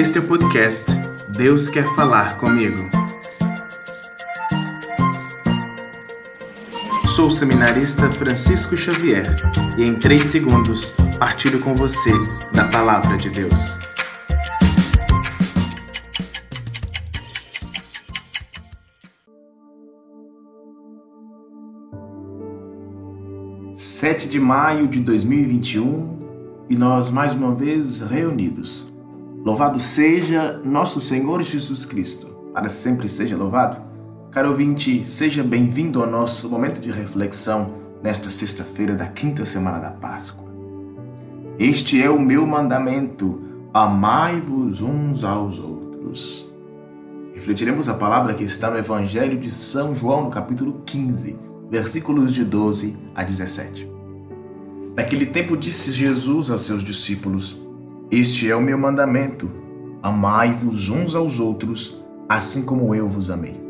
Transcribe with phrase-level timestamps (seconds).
[0.00, 0.92] Este é o podcast
[1.36, 2.88] Deus Quer Falar Comigo.
[7.06, 9.36] Sou o seminarista Francisco Xavier
[9.76, 12.10] e em três segundos partilho com você
[12.50, 13.78] da Palavra de Deus.
[23.74, 28.89] Sete de maio de 2021 e nós mais uma vez reunidos.
[29.42, 33.80] Louvado seja nosso Senhor Jesus Cristo, para sempre seja louvado.
[34.30, 37.72] Caro ouvinte, seja bem-vindo ao nosso momento de reflexão
[38.02, 40.44] nesta sexta-feira da quinta semana da Páscoa.
[41.58, 43.40] Este é o meu mandamento:
[43.72, 46.54] amai-vos uns aos outros.
[47.32, 51.38] Refletiremos a palavra que está no Evangelho de São João, no capítulo 15,
[51.70, 53.90] versículos de 12 a 17.
[54.94, 57.59] Naquele tempo disse Jesus a seus discípulos:
[58.10, 59.48] Este é o meu mandamento:
[60.02, 63.60] amai-vos uns aos outros, assim como eu vos amei.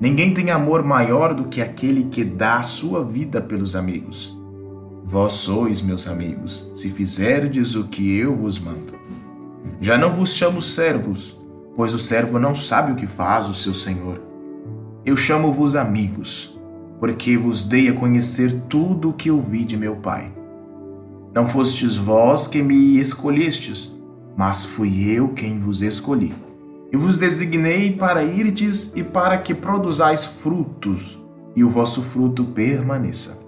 [0.00, 4.34] Ninguém tem amor maior do que aquele que dá a sua vida pelos amigos.
[5.04, 8.98] Vós sois meus amigos, se fizerdes o que eu vos mando.
[9.82, 11.38] Já não vos chamo servos,
[11.74, 14.22] pois o servo não sabe o que faz o seu senhor.
[15.04, 16.58] Eu chamo-vos amigos,
[16.98, 20.37] porque vos dei a conhecer tudo o que ouvi de meu Pai.
[21.34, 23.94] Não fostes vós que me escolhestes,
[24.36, 26.32] mas fui eu quem vos escolhi.
[26.90, 31.22] E vos designei para irdes e para que produzais frutos,
[31.54, 33.38] e o vosso fruto permaneça.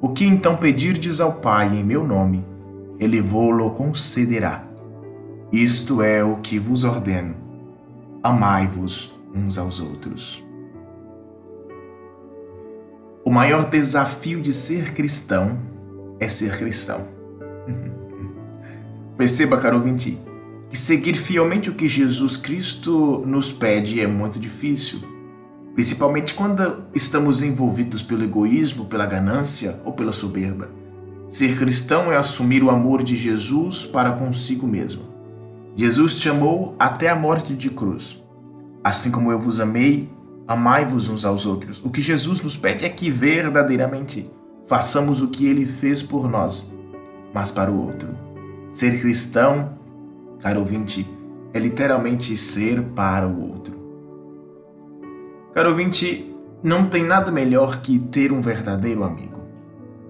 [0.00, 2.44] O que então pedirdes ao Pai em meu nome,
[2.98, 4.64] ele vô-lo concederá.
[5.52, 7.34] Isto é o que vos ordeno:
[8.22, 10.44] amai-vos uns aos outros.
[13.24, 15.58] O maior desafio de ser cristão
[16.20, 17.08] é ser cristão.
[19.16, 20.18] Perceba, caro ouvinte,
[20.68, 25.00] que seguir fielmente o que Jesus Cristo nos pede é muito difícil,
[25.74, 30.70] principalmente quando estamos envolvidos pelo egoísmo, pela ganância ou pela soberba.
[31.28, 35.02] Ser cristão é assumir o amor de Jesus para consigo mesmo.
[35.76, 38.22] Jesus te amou até a morte de cruz.
[38.82, 40.10] Assim como eu vos amei,
[40.46, 41.80] amai-vos uns aos outros.
[41.84, 44.30] O que Jesus nos pede é que verdadeiramente
[44.66, 46.70] façamos o que ele fez por nós,
[47.32, 48.08] mas para o outro.
[48.68, 49.78] Ser cristão,
[50.40, 51.08] caro ouvinte,
[51.52, 53.78] é literalmente ser para o outro.
[55.52, 56.32] Caro ouvinte,
[56.62, 59.40] não tem nada melhor que ter um verdadeiro amigo.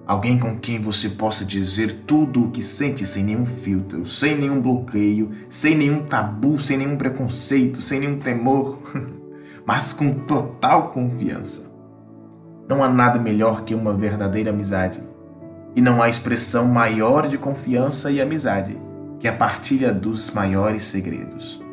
[0.05, 4.59] Alguém com quem você possa dizer tudo o que sente sem nenhum filtro, sem nenhum
[4.59, 8.79] bloqueio, sem nenhum tabu, sem nenhum preconceito, sem nenhum temor,
[9.65, 11.70] mas com total confiança.
[12.67, 15.01] Não há nada melhor que uma verdadeira amizade.
[15.75, 18.77] E não há expressão maior de confiança e amizade
[19.19, 21.63] que a partilha dos maiores segredos.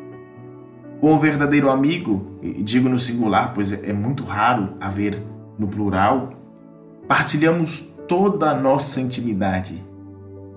[1.01, 5.23] Com o verdadeiro amigo, digo no singular, pois é muito raro haver
[5.57, 6.33] no plural,
[7.07, 9.83] partilhamos toda a nossa intimidade.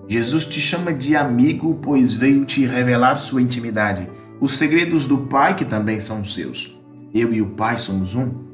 [0.06, 5.56] Jesus te chama de amigo, pois veio te revelar sua intimidade, os segredos do Pai
[5.56, 6.78] que também são seus.
[7.14, 8.51] Eu e o Pai somos um.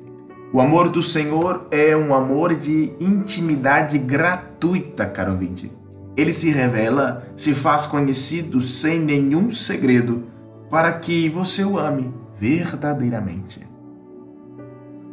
[0.51, 5.71] O amor do Senhor é um amor de intimidade gratuita, caro ouvinte.
[6.17, 10.25] Ele se revela, se faz conhecido sem nenhum segredo,
[10.71, 13.67] para que você o ame verdadeiramente.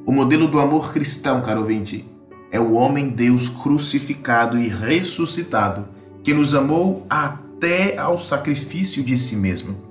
[0.06, 2.10] O modelo do amor cristão, caro ouvinte,
[2.50, 5.86] é o homem-deus crucificado e ressuscitado,
[6.24, 9.84] que nos amou até ao sacrifício de si mesmo.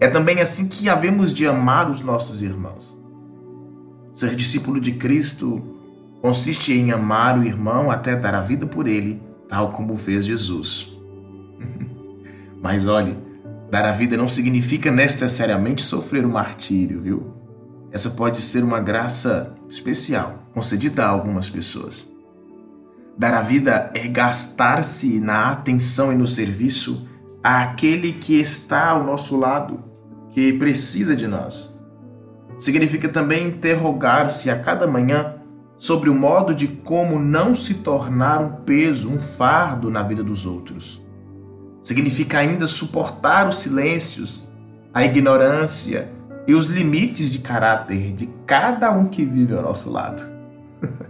[0.00, 2.97] É também assim que havemos de amar os nossos irmãos.
[4.18, 5.62] Ser discípulo de Cristo
[6.20, 10.92] consiste em amar o irmão até dar a vida por ele, tal como fez Jesus.
[12.60, 13.16] Mas olhe,
[13.70, 17.32] dar a vida não significa necessariamente sofrer o um martírio, viu?
[17.92, 22.04] Essa pode ser uma graça especial concedida a algumas pessoas.
[23.16, 27.08] Dar a vida é gastar-se na atenção e no serviço
[27.40, 29.84] àquele que está ao nosso lado,
[30.32, 31.77] que precisa de nós
[32.58, 35.34] Significa também interrogar-se a cada manhã
[35.76, 40.44] sobre o modo de como não se tornar um peso, um fardo na vida dos
[40.44, 41.00] outros.
[41.80, 44.48] Significa ainda suportar os silêncios,
[44.92, 46.10] a ignorância
[46.48, 50.22] e os limites de caráter de cada um que vive ao nosso lado.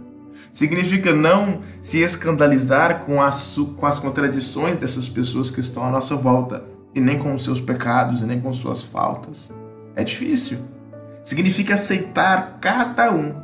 [0.51, 6.15] Significa não se escandalizar com as, com as contradições dessas pessoas que estão à nossa
[6.15, 6.63] volta,
[6.93, 9.53] e nem com os seus pecados, e nem com suas faltas.
[9.95, 10.59] É difícil
[11.29, 13.35] significa aceitar cada um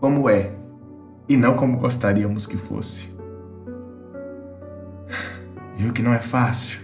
[0.00, 0.54] como é
[1.28, 3.14] e não como gostaríamos que fosse.
[5.76, 6.80] Viu que não é fácil?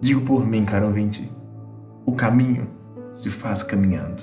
[0.00, 1.30] Digo por mim, caro ouvinte,
[2.06, 2.66] o caminho
[3.12, 4.22] se faz caminhando.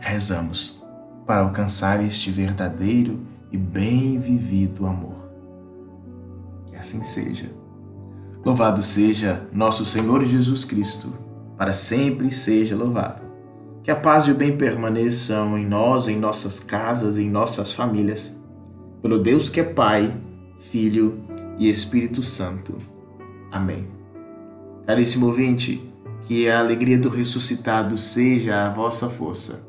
[0.00, 0.84] Rezamos
[1.26, 3.20] para alcançar este verdadeiro
[3.50, 5.30] e bem vivido amor.
[6.66, 7.50] Que assim seja.
[8.44, 11.10] Louvado seja nosso Senhor Jesus Cristo,
[11.56, 13.25] para sempre seja louvado.
[13.86, 18.36] Que a paz e o bem permaneçam em nós, em nossas casas, em nossas famílias,
[19.00, 20.12] pelo Deus que é Pai,
[20.58, 21.22] Filho
[21.56, 22.76] e Espírito Santo.
[23.48, 23.86] Amém.
[24.88, 25.88] Caríssimo ouvinte,
[26.24, 29.64] que a alegria do ressuscitado seja a vossa força.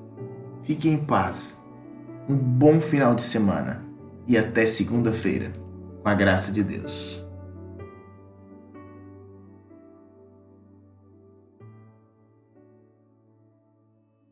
[0.64, 1.64] Fique em paz.
[2.28, 3.86] Um bom final de semana
[4.26, 5.54] e até segunda-feira,
[6.02, 7.27] com a graça de Deus.